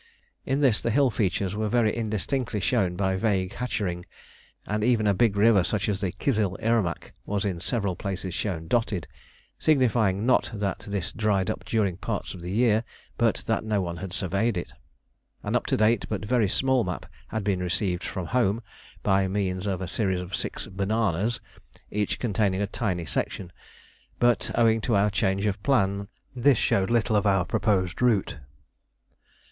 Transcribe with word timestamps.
In 0.47 0.61
this 0.61 0.81
the 0.81 0.89
hill 0.89 1.11
features 1.11 1.55
were 1.55 1.69
very 1.69 1.95
indistinctly 1.95 2.59
shown 2.59 2.95
by 2.95 3.15
vague 3.17 3.53
hachuring, 3.53 4.07
and 4.65 4.83
even 4.83 5.05
a 5.05 5.13
big 5.13 5.35
river 5.37 5.63
such 5.63 5.87
as 5.87 6.01
the 6.01 6.11
Kizil 6.11 6.57
Irmak 6.59 7.13
was 7.23 7.45
in 7.45 7.59
several 7.61 7.95
places 7.95 8.33
shown 8.33 8.67
dotted, 8.67 9.07
signifying 9.59 10.25
not 10.25 10.49
that 10.55 10.79
this 10.87 11.11
dried 11.11 11.51
up 11.51 11.63
during 11.65 11.97
parts 11.97 12.33
of 12.33 12.41
the 12.41 12.49
year, 12.49 12.83
but 13.19 13.43
that 13.45 13.63
no 13.63 13.79
one 13.79 13.97
had 13.97 14.11
surveyed 14.11 14.57
it. 14.57 14.73
An 15.43 15.55
up 15.55 15.67
to 15.67 15.77
date 15.77 16.07
but 16.09 16.25
very 16.25 16.49
small 16.49 16.83
map 16.83 17.05
had 17.27 17.43
been 17.43 17.59
received 17.61 18.03
from 18.03 18.25
home 18.25 18.63
by 19.03 19.27
means 19.27 19.67
of 19.67 19.83
a 19.83 19.87
series 19.87 20.19
of 20.19 20.35
six 20.35 20.65
"bananas," 20.65 21.39
each 21.91 22.17
containing 22.17 22.63
a 22.63 22.65
tiny 22.65 23.05
section; 23.05 23.51
but, 24.17 24.49
owing 24.55 24.81
to 24.81 24.95
our 24.95 25.11
change 25.11 25.45
of 25.45 25.61
plan, 25.61 26.07
this 26.35 26.57
showed 26.57 26.89
little 26.89 27.15
of 27.15 27.27
our 27.27 27.45
proposed 27.45 28.01
route. 28.01 28.39